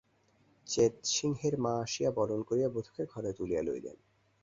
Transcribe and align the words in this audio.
চেৎসিংহের 0.67 1.55
মা 1.57 1.73
আসিয়া 1.83 2.11
বরণ 2.11 2.41
করিয়া 2.43 2.69
বধূকে 2.69 3.03
ঘরে 3.05 3.31
তুলিয়া 3.33 3.61
লইলেন। 3.63 3.97